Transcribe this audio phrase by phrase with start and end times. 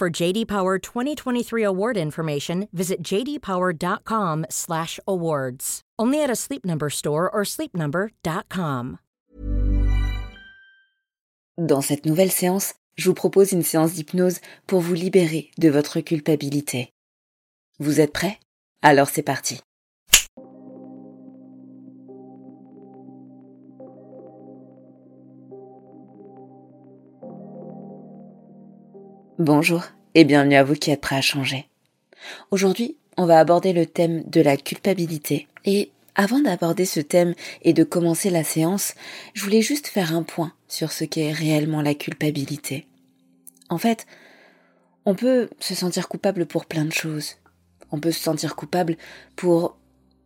[0.00, 5.80] For JD Power 2023 award information, visit jdpower.com/awards.
[5.98, 8.96] Only at a Sleep Number store or sleepnumber.com.
[11.58, 16.00] Dans cette nouvelle séance, je vous propose une séance d'hypnose pour vous libérer de votre
[16.00, 16.94] culpabilité.
[17.78, 18.38] Vous êtes prêts?
[18.80, 19.60] Alors c'est parti.
[29.40, 31.66] Bonjour et bienvenue à vous qui êtes prêts à changer.
[32.50, 35.48] Aujourd'hui, on va aborder le thème de la culpabilité.
[35.64, 38.94] Et avant d'aborder ce thème et de commencer la séance,
[39.32, 42.86] je voulais juste faire un point sur ce qu'est réellement la culpabilité.
[43.70, 44.06] En fait,
[45.06, 47.36] on peut se sentir coupable pour plein de choses.
[47.92, 48.98] On peut se sentir coupable
[49.36, 49.78] pour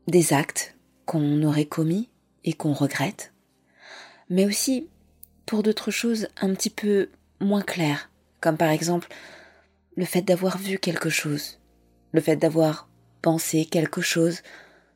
[0.09, 0.75] des actes
[1.07, 2.09] qu'on aurait commis
[2.43, 3.33] et qu'on regrette,
[4.29, 4.89] mais aussi
[5.47, 8.11] pour d'autres choses un petit peu moins claires,
[8.45, 9.09] comme par exemple
[9.97, 11.61] le fait d'avoir vu quelque chose,
[12.13, 12.91] le fait d'avoir
[13.23, 14.43] pensé quelque chose,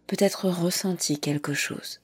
[0.06, 2.02] peut-être ressenti quelque chose.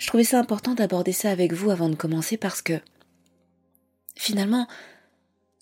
[0.00, 2.80] Je trouvais ça important d'aborder ça avec vous avant de commencer parce que
[4.16, 4.66] finalement,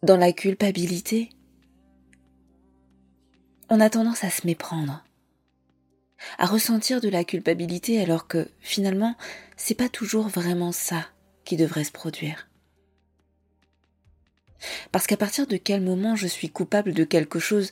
[0.03, 1.29] dans la culpabilité,
[3.69, 5.05] on a tendance à se méprendre,
[6.39, 9.17] à ressentir de la culpabilité alors que finalement,
[9.59, 11.05] c'est pas toujours vraiment ça
[11.45, 12.49] qui devrait se produire.
[14.93, 17.71] Parce qu'à partir de quel moment je suis coupable de quelque chose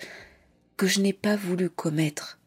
[0.76, 2.38] que je n'ai pas voulu commettre,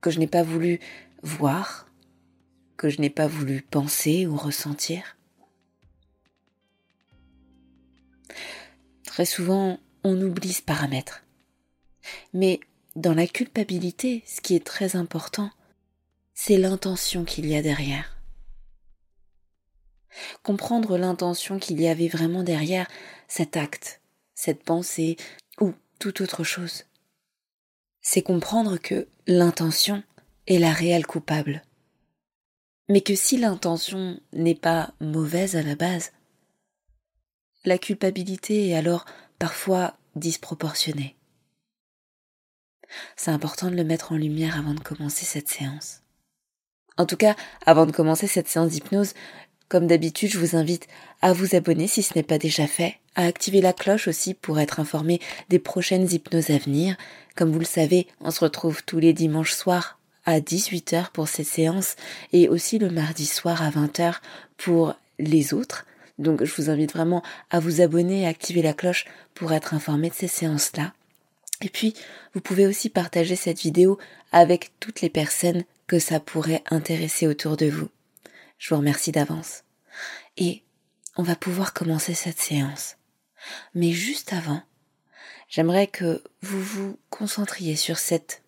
[0.00, 0.80] que je n'ai pas voulu
[1.22, 1.88] voir,
[2.76, 5.16] que je n'ai pas voulu penser ou ressentir?
[9.04, 11.24] Très souvent, on oublie ce paramètre.
[12.34, 12.60] Mais
[12.96, 15.50] dans la culpabilité, ce qui est très important,
[16.34, 18.15] c'est l'intention qu'il y a derrière.
[20.46, 22.86] Comprendre l'intention qu'il y avait vraiment derrière
[23.26, 24.00] cet acte,
[24.36, 25.16] cette pensée
[25.60, 26.84] ou toute autre chose.
[28.00, 30.04] C'est comprendre que l'intention
[30.46, 31.64] est la réelle coupable.
[32.88, 36.12] Mais que si l'intention n'est pas mauvaise à la base,
[37.64, 39.04] la culpabilité est alors
[39.40, 41.16] parfois disproportionnée.
[43.16, 46.04] C'est important de le mettre en lumière avant de commencer cette séance.
[46.98, 47.36] En tout cas,
[47.66, 49.12] avant de commencer cette séance d'hypnose,
[49.68, 50.86] comme d'habitude, je vous invite
[51.22, 54.60] à vous abonner si ce n'est pas déjà fait, à activer la cloche aussi pour
[54.60, 56.96] être informé des prochaines hypnoses à venir.
[57.34, 61.46] Comme vous le savez, on se retrouve tous les dimanches soirs à 18h pour cette
[61.46, 61.96] séance
[62.32, 64.16] et aussi le mardi soir à 20h
[64.56, 65.86] pour les autres.
[66.18, 69.74] Donc je vous invite vraiment à vous abonner et à activer la cloche pour être
[69.74, 70.92] informé de ces séances-là.
[71.62, 71.94] Et puis,
[72.34, 73.98] vous pouvez aussi partager cette vidéo
[74.30, 77.88] avec toutes les personnes que ça pourrait intéresser autour de vous.
[78.58, 79.64] Je vous remercie d'avance.
[80.36, 80.64] Et
[81.16, 82.96] on va pouvoir commencer cette séance.
[83.74, 84.62] Mais juste avant,
[85.48, 88.42] j'aimerais que vous vous concentriez sur cette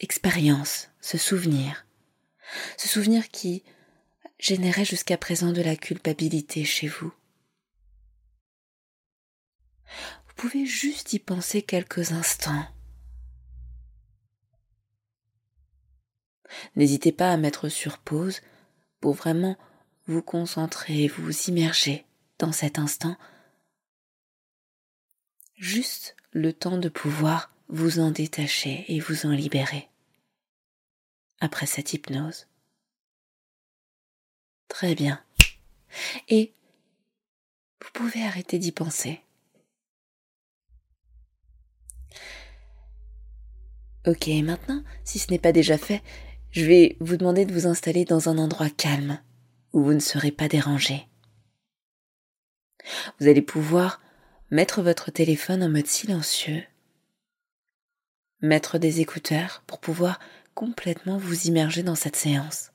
[0.00, 1.86] expérience, ce souvenir.
[2.76, 3.62] Ce souvenir qui
[4.38, 7.12] générait jusqu'à présent de la culpabilité chez vous.
[10.26, 12.66] Vous pouvez juste y penser quelques instants.
[16.76, 18.40] N'hésitez pas à mettre sur pause
[19.04, 19.58] pour vraiment
[20.06, 22.06] vous concentrer, vous immerger
[22.38, 23.18] dans cet instant,
[25.56, 29.90] juste le temps de pouvoir vous en détacher et vous en libérer
[31.38, 32.46] après cette hypnose.
[34.68, 35.22] Très bien.
[36.28, 36.54] Et
[37.82, 39.20] vous pouvez arrêter d'y penser.
[44.06, 46.02] Ok, maintenant, si ce n'est pas déjà fait,
[46.54, 49.20] je vais vous demander de vous installer dans un endroit calme,
[49.72, 51.08] où vous ne serez pas dérangé.
[53.18, 54.00] Vous allez pouvoir
[54.52, 56.62] mettre votre téléphone en mode silencieux,
[58.40, 60.20] mettre des écouteurs pour pouvoir
[60.54, 62.70] complètement vous immerger dans cette séance.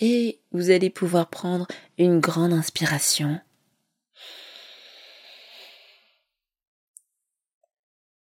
[0.00, 1.66] Et vous allez pouvoir prendre
[1.98, 3.40] une grande inspiration.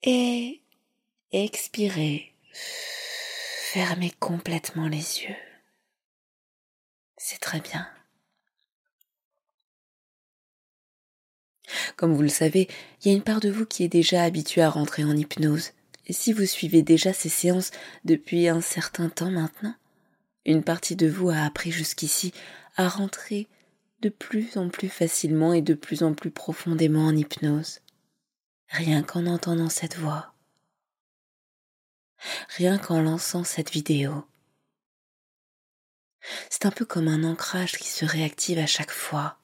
[0.03, 0.64] Et
[1.43, 2.33] expirer.
[2.53, 5.37] Fermez complètement les yeux.
[7.17, 7.89] C'est très bien.
[11.97, 12.69] Comme vous le savez,
[13.01, 15.73] il y a une part de vous qui est déjà habituée à rentrer en hypnose.
[16.07, 17.71] Et si vous suivez déjà ces séances
[18.05, 19.75] depuis un certain temps maintenant,
[20.45, 22.33] une partie de vous a appris jusqu'ici
[22.77, 23.49] à rentrer
[24.01, 27.81] de plus en plus facilement et de plus en plus profondément en hypnose,
[28.69, 30.34] rien qu'en entendant cette voix,
[32.56, 34.25] rien qu'en lançant cette vidéo.
[36.50, 39.38] C'est un peu comme un ancrage qui se réactive à chaque fois.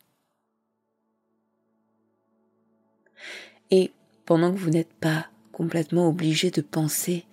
[3.71, 3.93] Et
[4.25, 7.27] pendant que vous n'êtes pas complètement obligé de penser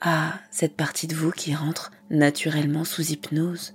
[0.00, 3.74] à cette partie de vous qui rentre naturellement sous hypnose,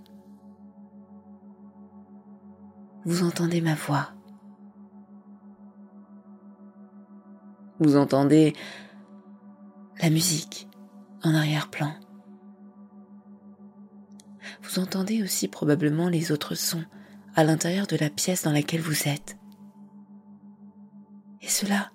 [3.06, 4.14] vous entendez ma voix.
[7.80, 8.54] Vous entendez
[10.02, 10.69] la musique
[11.24, 11.94] en arrière-plan.
[14.64, 16.84] Vous entendez aussi probablement les autres sons
[17.36, 19.38] à l'intérieur de la pièce dans laquelle vous êtes.
[21.42, 21.92] Et cela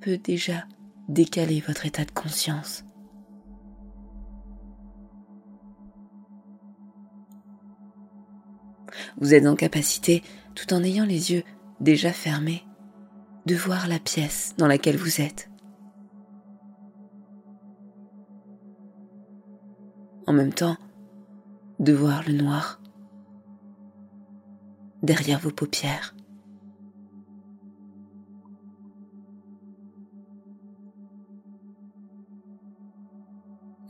[0.00, 0.64] peut déjà
[1.08, 2.84] décaler votre état de conscience.
[9.20, 10.22] Vous êtes en capacité,
[10.54, 11.44] tout en ayant les yeux
[11.80, 12.64] déjà fermés,
[13.46, 15.51] de voir la pièce dans laquelle vous êtes.
[20.26, 20.76] En même temps,
[21.78, 22.80] de voir le noir
[25.02, 26.14] derrière vos paupières.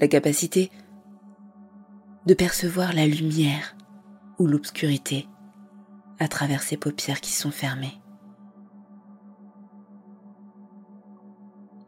[0.00, 0.70] La capacité
[2.26, 3.76] de percevoir la lumière
[4.38, 5.28] ou l'obscurité
[6.18, 8.00] à travers ces paupières qui sont fermées.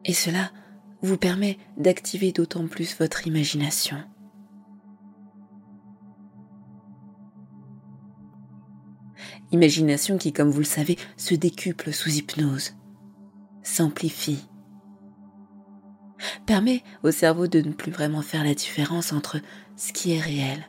[0.05, 0.51] Et cela
[1.03, 3.97] vous permet d'activer d'autant plus votre imagination.
[9.55, 12.73] Imagination qui, comme vous le savez, se décuple sous hypnose,
[13.63, 14.49] s'amplifie,
[16.45, 19.41] permet au cerveau de ne plus vraiment faire la différence entre
[19.77, 20.69] ce qui est réel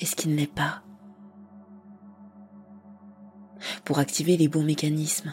[0.00, 0.82] et ce qui ne l'est pas.
[3.86, 5.32] Pour activer les bons mécanismes.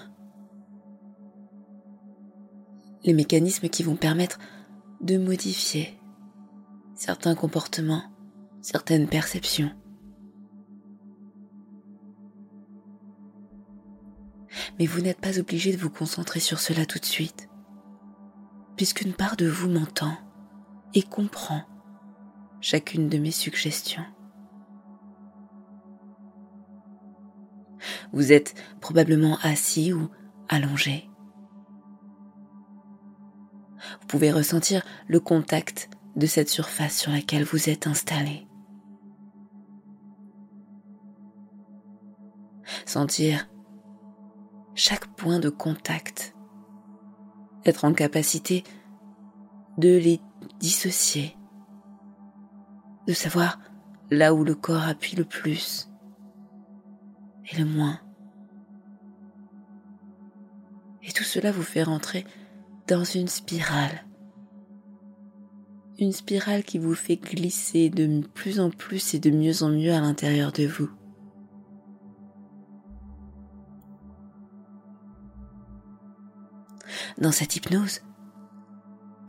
[3.04, 4.40] Les mécanismes qui vont permettre
[5.02, 6.00] de modifier
[6.96, 8.04] certains comportements,
[8.62, 9.72] certaines perceptions.
[14.78, 17.50] Mais vous n'êtes pas obligé de vous concentrer sur cela tout de suite,
[18.76, 20.18] puisqu'une part de vous m'entend
[20.94, 21.64] et comprend
[22.62, 24.06] chacune de mes suggestions.
[28.12, 30.10] Vous êtes probablement assis ou
[30.50, 31.10] allongé.
[34.02, 38.48] Vous pouvez ressentir le contact de cette surface sur laquelle vous êtes installé.
[42.86, 43.48] Sentir
[44.76, 46.36] chaque point de contact.
[47.66, 48.64] Être en capacité
[49.78, 50.20] de les
[50.60, 51.36] dissocier.
[53.08, 53.60] De savoir
[54.12, 55.90] là où le corps appuie le plus
[57.52, 58.00] et le moins.
[61.04, 62.26] Et tout cela vous fait rentrer
[62.88, 64.06] dans une spirale.
[65.98, 69.94] Une spirale qui vous fait glisser de plus en plus et de mieux en mieux
[69.94, 70.90] à l'intérieur de vous.
[77.18, 78.02] Dans cette hypnose,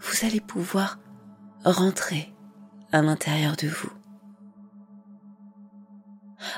[0.00, 0.98] vous allez pouvoir
[1.64, 2.34] rentrer
[2.92, 3.90] à l'intérieur de vous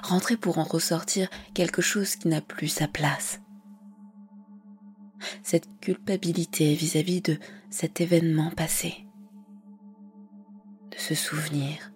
[0.03, 3.41] rentrer pour en ressortir quelque chose qui n'a plus sa place.
[5.43, 7.39] Cette culpabilité vis-à-vis de
[7.71, 9.07] cet événement passé,
[10.91, 11.93] de ce souvenir,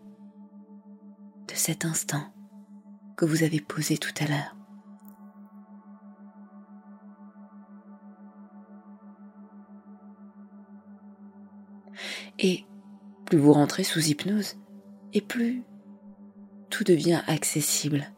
[1.49, 2.33] de cet instant
[3.17, 4.57] que vous avez posé tout à l'heure.
[12.39, 12.65] Et
[13.27, 14.57] plus vous rentrez sous hypnose,
[15.13, 15.63] et plus
[16.71, 18.11] tout devient accessible.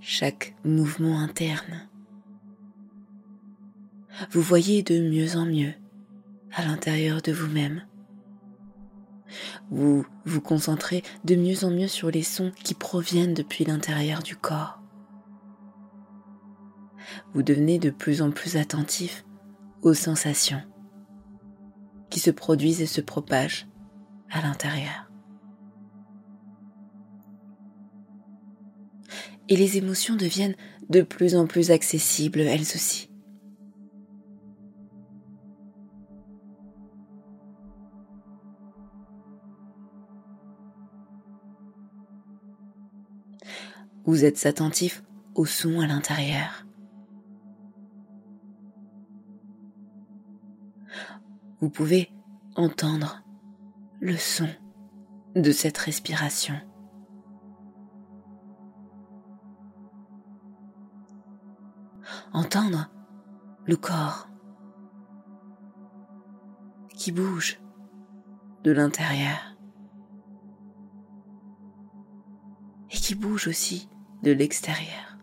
[0.00, 1.88] Chaque mouvement interne.
[4.30, 5.74] Vous voyez de mieux en mieux
[6.52, 7.82] à l'intérieur de vous-même.
[9.70, 14.36] Vous vous concentrez de mieux en mieux sur les sons qui proviennent depuis l'intérieur du
[14.36, 14.80] corps.
[17.34, 19.24] Vous devenez de plus en plus attentif
[19.82, 20.62] aux sensations
[22.10, 23.68] qui se produisent et se propagent
[24.30, 25.10] à l'intérieur.
[29.48, 30.56] Et les émotions deviennent
[30.88, 33.10] de plus en plus accessibles elles aussi.
[44.04, 45.02] Vous êtes attentif
[45.34, 46.65] au son à l'intérieur.
[51.60, 52.12] Vous pouvez
[52.54, 53.22] entendre
[54.00, 54.48] le son
[55.34, 56.54] de cette respiration.
[62.32, 62.90] Entendre
[63.64, 64.28] le corps
[66.94, 67.60] qui bouge
[68.64, 69.56] de l'intérieur
[72.90, 73.88] et qui bouge aussi
[74.22, 75.18] de l'extérieur.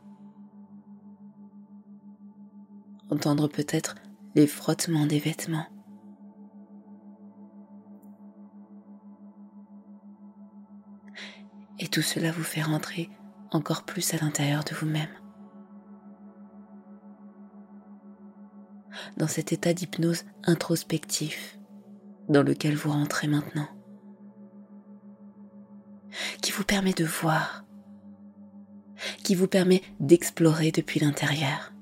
[3.10, 3.96] Entendre peut-être
[4.36, 5.68] les frottements des vêtements.
[11.84, 13.10] Et tout cela vous fait rentrer
[13.52, 15.10] encore plus à l'intérieur de vous-même.
[19.18, 21.60] Dans cet état d'hypnose introspectif
[22.30, 23.68] dans lequel vous rentrez maintenant.
[26.42, 27.64] Qui vous permet de voir
[29.24, 31.74] qui vous permet d'explorer depuis l'intérieur.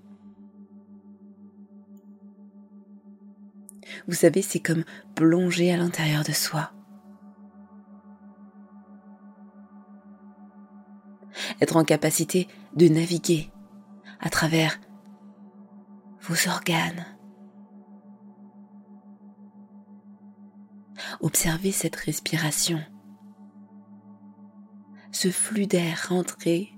[4.08, 4.84] Vous savez, c'est comme
[5.16, 6.72] plonger à l'intérieur de soi.
[11.62, 13.52] Être en capacité de naviguer
[14.20, 14.80] à travers
[16.22, 17.06] vos organes.
[21.20, 22.80] Observez cette respiration,
[25.12, 26.72] ce flux d'air rentré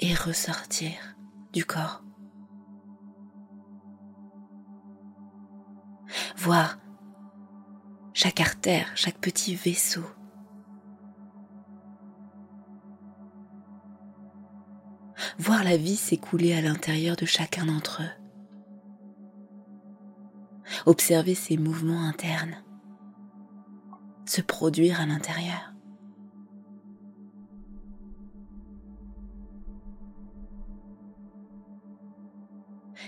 [0.00, 1.16] et ressortir
[1.52, 2.02] du corps.
[6.36, 6.78] Voir
[8.12, 10.04] chaque artère, chaque petit vaisseau.
[15.38, 18.24] Voir la vie s'écouler à l'intérieur de chacun d'entre eux.
[20.86, 22.56] Observer ces mouvements internes
[24.26, 25.74] se produire à l'intérieur.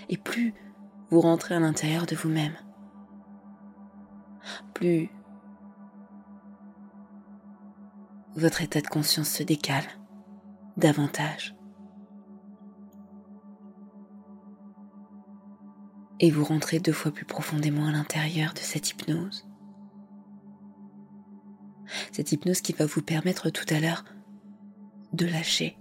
[0.09, 0.53] et plus
[1.09, 2.55] vous rentrez à l'intérieur de vous-même,
[4.73, 5.09] plus
[8.35, 9.85] votre état de conscience se décale
[10.75, 11.56] davantage.
[16.19, 19.47] Et vous rentrez deux fois plus profondément à l'intérieur de cette hypnose.
[22.11, 24.03] Cette hypnose qui va vous permettre tout à l'heure
[25.13, 25.77] de lâcher,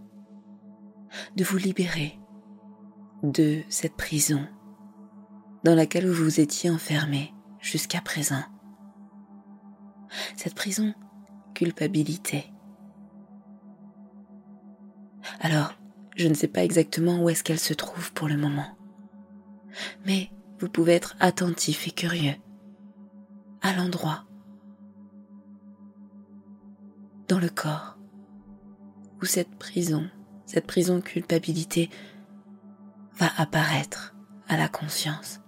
[1.37, 2.19] de vous libérer
[3.23, 4.47] de cette prison
[5.65, 8.43] dans laquelle vous vous étiez enfermé jusqu'à présent.
[10.37, 10.95] Cette prison
[11.55, 12.53] culpabilité.
[15.41, 15.75] Alors,
[16.17, 18.76] je ne sais pas exactement où est-ce qu'elle se trouve pour le moment.
[20.05, 22.35] Mais vous pouvez être attentif et curieux
[23.63, 24.25] à l'endroit,
[27.29, 27.99] dans le corps,
[29.21, 30.09] où cette prison,
[30.45, 31.91] cette prison culpabilité
[33.15, 34.15] va apparaître
[34.49, 35.41] à la conscience.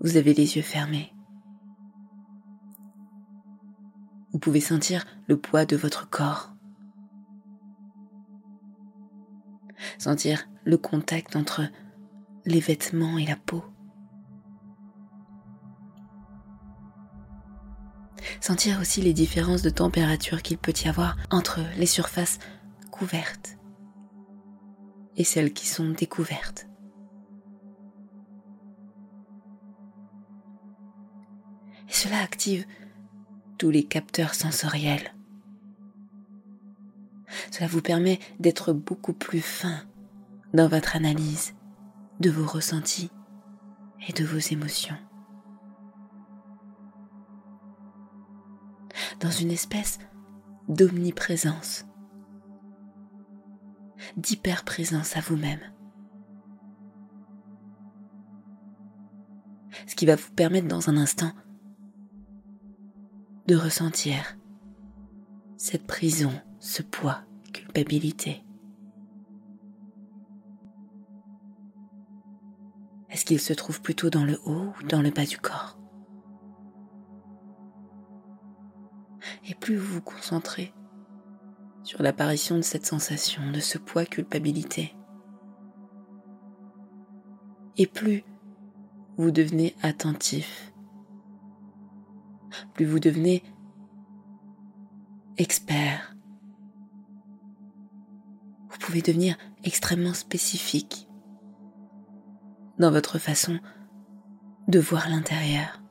[0.00, 1.11] Vous avez les yeux fermés.
[4.42, 6.52] Pouvez sentir le poids de votre corps.
[9.98, 11.62] Sentir le contact entre
[12.44, 13.64] les vêtements et la peau.
[18.40, 22.40] sentir aussi les différences de température qu'il peut y avoir entre les surfaces
[22.90, 23.56] couvertes
[25.16, 26.66] et celles qui sont découvertes.
[31.88, 32.64] Et cela active
[33.70, 35.14] les capteurs sensoriels.
[37.50, 39.82] Cela vous permet d'être beaucoup plus fin
[40.52, 41.54] dans votre analyse
[42.20, 43.10] de vos ressentis
[44.08, 44.96] et de vos émotions.
[49.22, 49.98] dans une espèce
[50.68, 51.86] d'omniprésence,
[54.16, 55.60] d'hyperprésence à vous-même.
[59.86, 61.32] Ce qui va vous permettre dans un instant
[63.54, 64.36] ressentir
[65.56, 68.44] cette prison, ce poids, culpabilité.
[73.10, 75.78] Est-ce qu'il se trouve plutôt dans le haut ou dans le bas du corps?
[79.48, 80.72] Et plus vous vous concentrez
[81.82, 84.96] sur l'apparition de cette sensation, de ce poids culpabilité,
[87.76, 88.24] et plus
[89.16, 90.71] vous devenez attentif,
[92.74, 93.42] plus vous devenez
[95.38, 96.14] expert,
[98.68, 101.08] vous pouvez devenir extrêmement spécifique
[102.78, 103.58] dans votre façon
[104.68, 105.82] de voir l'intérieur,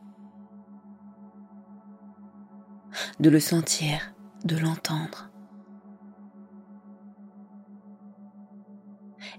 [3.19, 4.13] de le sentir,
[4.43, 5.31] de l'entendre.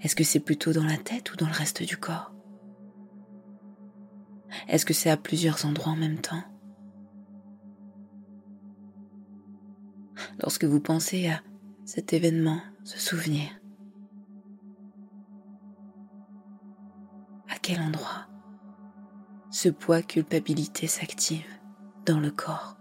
[0.03, 2.33] Est-ce que c'est plutôt dans la tête ou dans le reste du corps?
[4.69, 6.43] Est-ce que c'est à plusieurs endroits en même temps?
[10.53, 11.41] Lorsque vous pensez à
[11.87, 13.49] cet événement, ce souvenir,
[17.49, 18.27] à quel endroit
[19.51, 21.47] ce poids culpabilité s'active
[22.05, 22.77] dans le corps?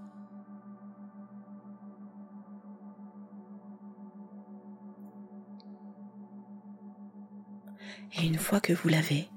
[8.18, 9.30] Et une fois que vous l'avez,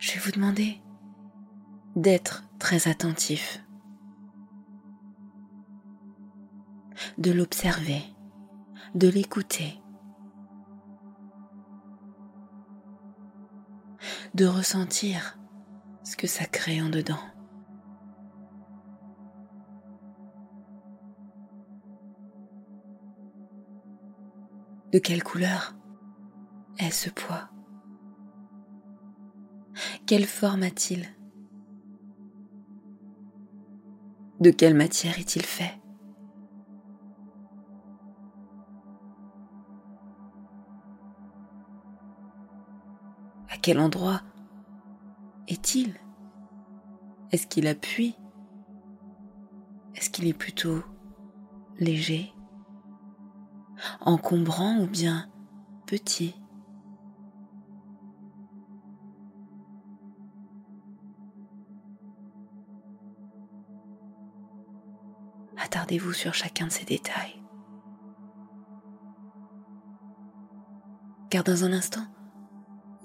[0.00, 0.82] je vais vous demander
[1.94, 3.64] d'être très attentif,
[7.18, 8.02] de l'observer,
[8.94, 9.80] de l'écouter,
[14.34, 15.38] de ressentir
[16.04, 17.18] ce que ça crée en dedans.
[24.92, 25.74] De quelle couleur
[26.78, 27.50] est ce poids?
[30.06, 31.06] Quelle forme a-t-il?
[34.40, 35.78] De quelle matière est-il fait?
[43.68, 44.22] Quel endroit
[45.46, 46.00] est-il?
[47.32, 48.16] Est-ce qu'il appuie
[49.94, 50.82] Est-ce qu'il est plutôt
[51.78, 52.32] léger
[54.00, 55.28] Encombrant ou bien
[55.84, 56.34] petit?
[65.58, 67.42] Attardez-vous sur chacun de ces détails.
[71.28, 72.06] Car dans un instant,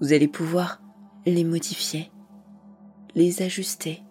[0.04, 0.82] vous allez pouvoir
[1.26, 2.12] les modifier,
[3.16, 4.04] les ajuster.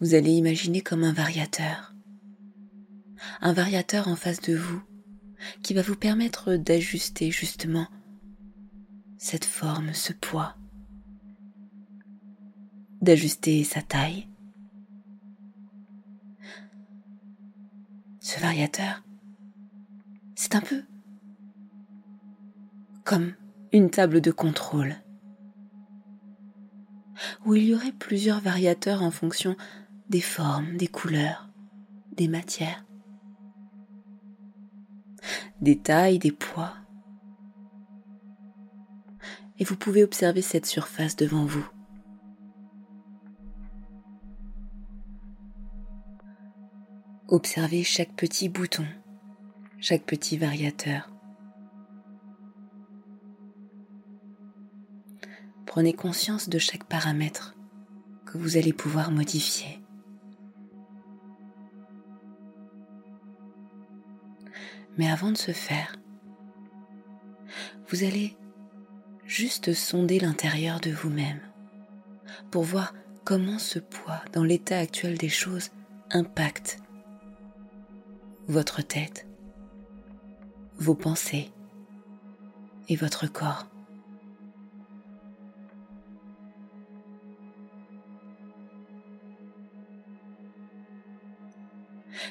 [0.00, 1.94] Vous allez imaginer comme un variateur.
[3.42, 4.80] Un variateur en face de vous
[5.62, 7.86] qui va vous permettre d'ajuster justement
[9.18, 10.56] cette forme, ce poids,
[13.02, 14.30] d'ajuster sa taille.
[18.26, 19.04] Ce variateur,
[20.34, 20.82] c'est un peu
[23.04, 23.34] comme
[23.70, 24.96] une table de contrôle
[27.44, 29.54] où il y aurait plusieurs variateurs en fonction
[30.08, 31.48] des formes, des couleurs,
[32.16, 32.84] des matières
[35.60, 36.74] des tailles, des poids.
[39.60, 41.66] Et vous pouvez observer cette surface devant vous.
[47.28, 48.86] Observez chaque petit bouton,
[49.80, 51.10] chaque petit variateur.
[55.66, 57.56] Prenez conscience de chaque paramètre
[58.26, 59.80] que vous allez pouvoir modifier.
[64.96, 65.96] Mais avant de se faire,
[67.88, 68.36] vous allez
[69.24, 71.40] juste sonder l'intérieur de vous-même
[72.52, 75.70] pour voir comment ce poids dans l'état actuel des choses
[76.12, 76.78] impacte
[78.48, 79.26] votre tête,
[80.78, 81.50] vos pensées
[82.88, 83.66] et votre corps.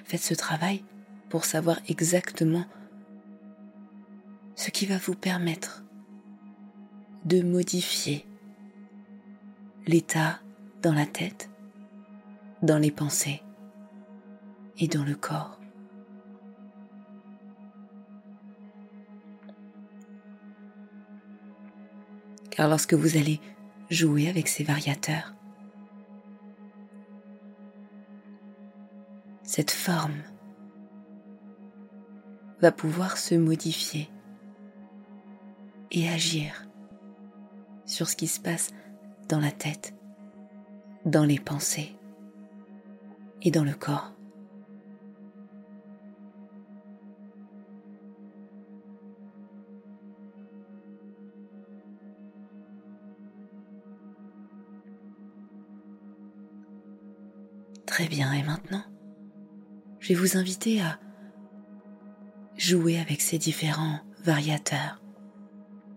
[0.05, 0.83] Faites ce travail
[1.29, 2.65] pour savoir exactement
[4.55, 5.83] ce qui va vous permettre
[7.25, 8.25] de modifier
[9.87, 10.39] l'état
[10.81, 11.49] dans la tête,
[12.61, 13.41] dans les pensées
[14.77, 15.59] et dans le corps.
[22.55, 23.41] Car lorsque vous allez
[23.89, 25.33] jouer avec ces variateurs,
[29.43, 30.23] cette forme
[32.61, 34.09] va pouvoir se modifier
[35.91, 36.65] et agir
[37.85, 38.71] sur ce qui se passe
[39.27, 39.93] dans la tête,
[41.03, 41.97] dans les pensées
[43.41, 44.14] et dans le corps.
[57.95, 58.83] Très bien, et maintenant,
[60.01, 60.99] je vais vous inviter à
[62.57, 65.01] jouer avec ces différents variateurs,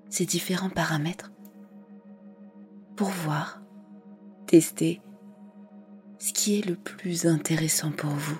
[0.09, 1.33] ces différents paramètres,
[2.95, 3.61] pour voir,
[4.47, 5.03] tester
[6.19, 8.39] ce qui est le plus intéressant pour vous.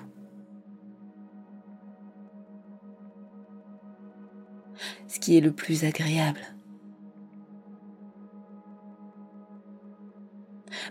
[5.09, 6.39] Ce qui est le plus agréable.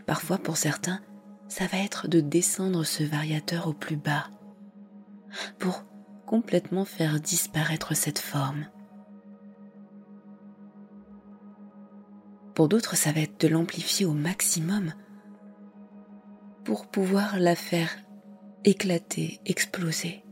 [0.04, 1.00] Parfois, pour certains,
[1.48, 4.28] ça va être de descendre ce variateur au plus bas
[5.58, 5.84] pour
[6.26, 8.66] complètement faire disparaître cette forme.
[12.54, 14.92] Pour d'autres, ça va être de l'amplifier au maximum
[16.64, 17.96] pour pouvoir la faire
[18.64, 20.22] éclater, exploser.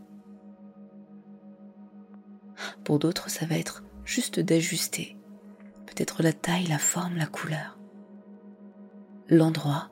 [2.84, 5.16] Pour d'autres, ça va être juste d'ajuster,
[5.86, 7.78] peut-être la taille, la forme, la couleur,
[9.28, 9.90] l'endroit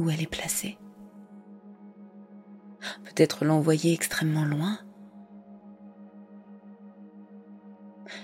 [0.00, 0.78] où elle est placée.
[3.04, 4.78] Peut-être l'envoyer extrêmement loin,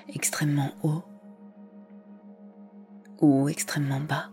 [0.08, 1.04] extrêmement haut
[3.20, 4.30] ou extrêmement bas.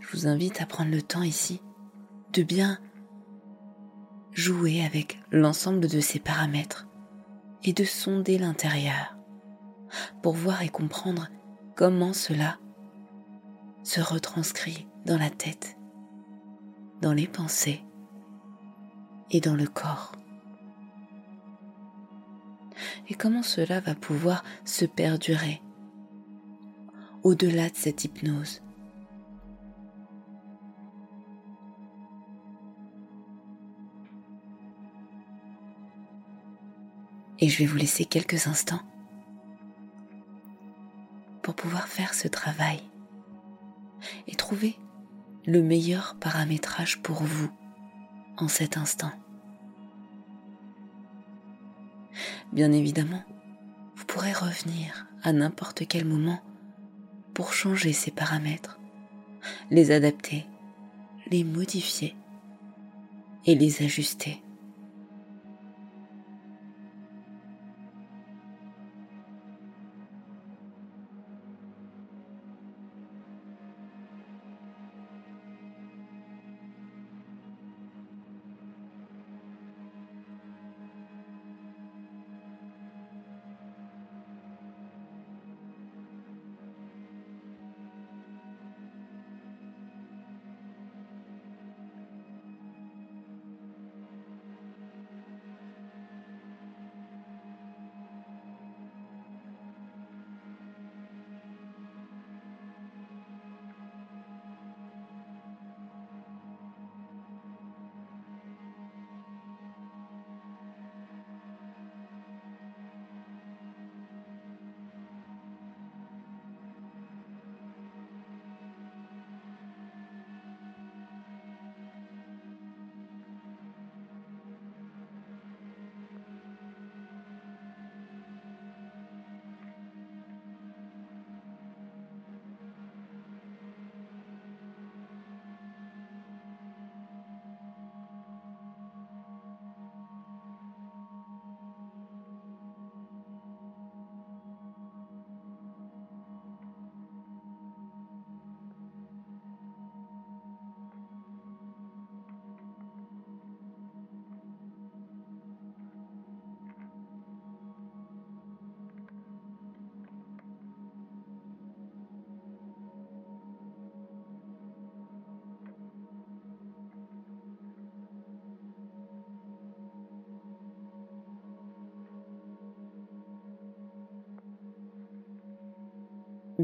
[0.00, 1.60] Je vous invite à prendre le temps ici
[2.32, 2.78] de bien
[4.32, 6.86] jouer avec l'ensemble de ces paramètres
[7.62, 9.18] et de sonder l'intérieur
[10.22, 11.28] pour voir et comprendre
[11.74, 12.58] comment cela
[13.82, 15.76] se retranscrit dans la tête,
[17.02, 17.84] dans les pensées
[19.30, 20.12] et dans le corps.
[23.08, 25.60] Et comment cela va pouvoir se perdurer
[27.22, 28.62] au-delà de cette hypnose?
[37.40, 38.80] Et je vais vous laisser quelques instants
[41.44, 42.80] pour pouvoir faire ce travail
[44.26, 44.76] et trouver
[45.44, 47.50] le meilleur paramétrage pour vous
[48.38, 49.12] en cet instant.
[52.54, 53.22] Bien évidemment,
[53.94, 56.40] vous pourrez revenir à n'importe quel moment
[57.34, 58.80] pour changer ces paramètres,
[59.70, 60.46] les adapter,
[61.30, 62.16] les modifier
[63.44, 64.43] et les ajuster.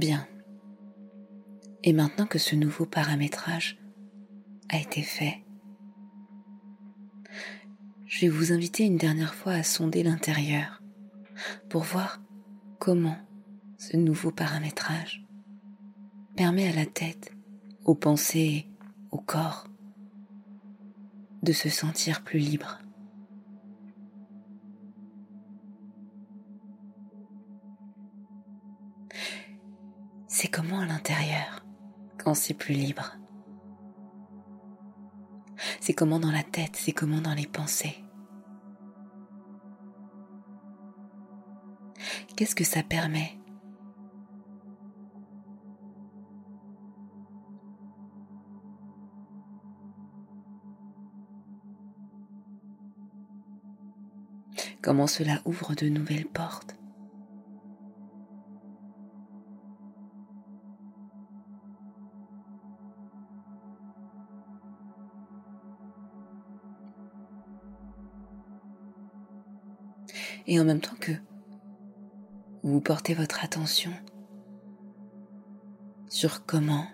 [0.01, 0.27] Bien.
[1.85, 3.79] Et maintenant que ce nouveau paramétrage
[4.71, 5.45] a été fait,
[8.07, 10.83] je vais vous inviter une dernière fois à sonder l'intérieur
[11.69, 12.19] pour voir
[12.79, 13.19] comment
[13.77, 15.23] ce nouveau paramétrage
[16.35, 17.35] permet à la tête,
[17.85, 18.71] aux pensées,
[19.11, 19.69] au corps
[21.43, 22.79] de se sentir plus libre.
[30.41, 31.67] C'est comment à l'intérieur
[32.17, 33.19] quand c'est plus libre?
[35.81, 38.03] C'est comment dans la tête, c'est comment dans les pensées?
[42.37, 43.39] Qu'est-ce que ça permet?
[54.81, 56.77] Comment cela ouvre de nouvelles portes?
[70.51, 71.13] Et en même temps que
[72.65, 73.93] vous portez votre attention
[76.09, 76.87] sur comment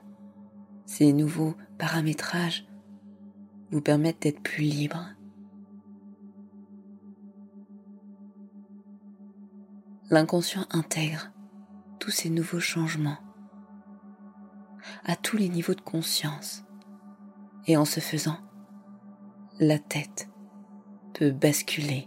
[0.84, 2.68] ces nouveaux paramétrages
[3.70, 5.08] vous permettent d'être plus libre.
[10.10, 11.32] L'inconscient intègre
[11.98, 13.18] tous ces nouveaux changements
[15.04, 16.62] à tous les niveaux de conscience
[17.66, 18.38] et en se faisant,
[19.58, 20.28] la tête
[21.14, 22.06] peut basculer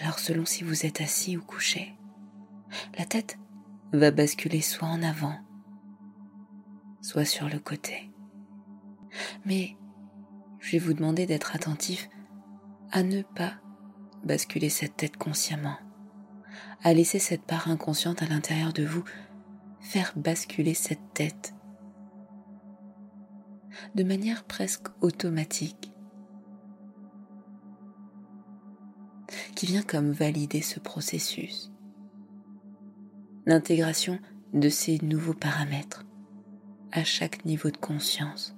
[0.00, 1.94] Alors selon si vous êtes assis ou couché,
[2.98, 3.38] la tête
[3.92, 5.36] va basculer soit en avant,
[7.02, 8.10] soit sur le côté.
[9.44, 9.76] Mais
[10.60, 12.08] je vais vous demander d'être attentif
[12.92, 13.54] à ne pas
[14.24, 15.76] basculer cette tête consciemment,
[16.82, 19.04] à laisser cette part inconsciente à l'intérieur de vous
[19.80, 21.54] faire basculer cette tête
[23.94, 25.89] de manière presque automatique
[29.54, 31.70] qui vient comme valider ce processus.
[33.46, 34.18] L'intégration
[34.52, 36.04] de ces nouveaux paramètres
[36.92, 38.56] à chaque niveau de conscience.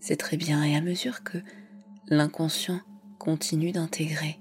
[0.00, 1.38] C'est très bien et à mesure que
[2.08, 2.80] l'inconscient
[3.18, 4.40] continue d'intégrer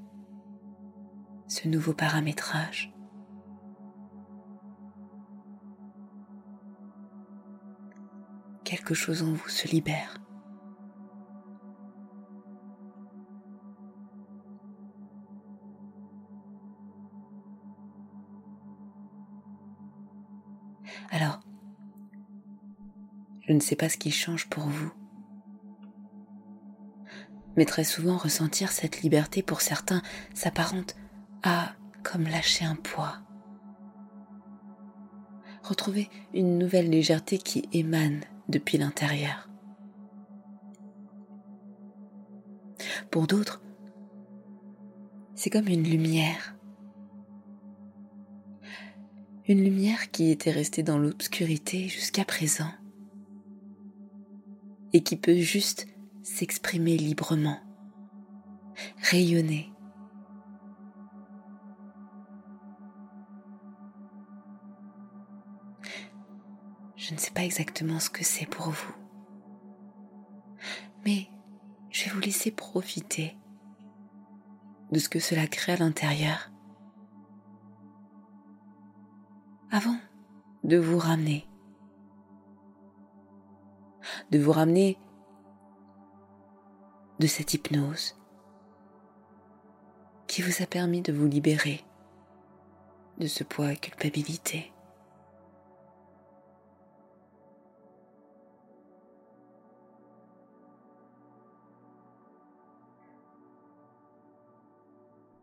[1.47, 2.88] ce nouveau paramétrage,
[8.69, 10.13] quelque chose en vous se libère.
[21.09, 21.39] Alors,
[23.47, 24.91] je ne sais pas ce qui change pour vous,
[27.57, 30.03] mais très souvent ressentir cette liberté pour certains
[30.35, 30.95] s'apparente
[31.41, 33.17] à comme lâcher un poids.
[35.63, 39.49] Retrouver une nouvelle légèreté qui émane depuis l'intérieur.
[43.11, 43.61] Pour d'autres,
[45.35, 46.55] c'est comme une lumière.
[49.47, 52.71] Une lumière qui était restée dans l'obscurité jusqu'à présent
[54.93, 55.87] et qui peut juste
[56.23, 57.59] s'exprimer librement,
[59.01, 59.71] rayonner.
[67.09, 68.93] Je ne sais pas exactement ce que c'est pour vous.
[71.05, 71.27] Mais
[71.89, 73.35] je vais vous laisser profiter
[74.91, 76.51] de ce que cela crée à l'intérieur
[79.71, 79.97] avant
[80.63, 81.47] de vous ramener.
[84.29, 84.99] De vous ramener
[87.17, 88.19] de cette hypnose
[90.27, 91.83] qui vous a permis de vous libérer
[93.17, 94.71] de ce poids à culpabilité.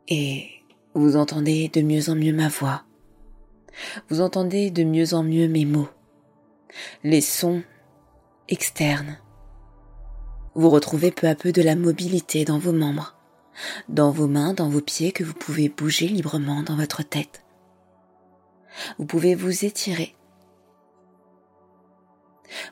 [0.09, 0.49] Et
[0.95, 2.85] vous entendez de mieux en mieux ma voix.
[4.09, 5.89] Vous entendez de mieux en mieux mes mots,
[7.05, 7.63] les sons
[8.49, 9.19] externes.
[10.55, 13.17] Vous retrouvez peu à peu de la mobilité dans vos membres,
[13.89, 17.43] dans vos mains, dans vos pieds que vous pouvez bouger librement dans votre tête.
[18.99, 20.15] Vous pouvez vous étirer.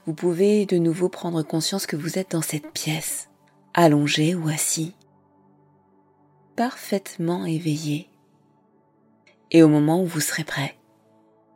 [0.06, 3.28] Vous pouvez de nouveau prendre conscience que vous êtes dans cette pièce,
[3.74, 4.94] allongé ou assis
[6.56, 8.08] parfaitement éveillé.
[9.50, 10.76] Et au moment où vous serez prêt,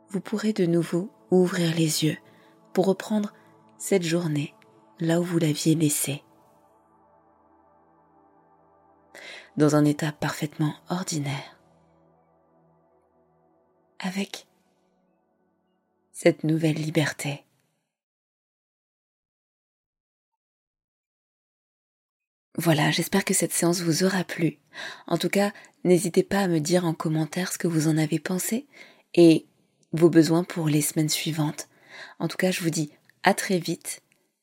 [0.09, 2.17] vous pourrez de nouveau ouvrir les yeux
[2.73, 3.33] pour reprendre
[3.77, 4.53] cette journée
[4.99, 6.23] là où vous l'aviez laissée.
[9.57, 11.59] Dans un état parfaitement ordinaire.
[13.99, 14.47] Avec
[16.11, 17.43] cette nouvelle liberté.
[22.61, 24.57] Voilà, j'espère que cette séance vous aura plu.
[25.07, 25.53] En tout cas,
[25.85, 28.67] n'hésitez pas à me dire en commentaire ce que vous en avez pensé
[29.13, 29.45] et
[29.93, 31.69] vos besoins pour les semaines suivantes.
[32.19, 32.91] En tout cas, je vous dis
[33.23, 34.01] à très vite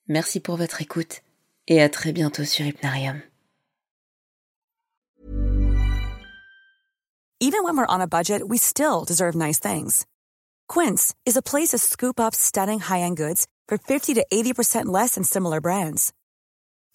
[0.09, 1.20] Merci pour votre écoute
[1.68, 3.20] et à très bientôt sur Hypnarium.
[7.38, 10.07] Even when we're on a budget, we still deserve nice things.
[10.68, 15.16] Quince is a place to scoop up stunning high-end goods for 50 to 80% less
[15.16, 16.14] than similar brands.